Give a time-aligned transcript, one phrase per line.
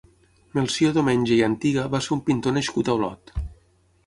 [0.57, 3.37] Melcior Domenge i Antiga va ser un pintor nascut a Olot.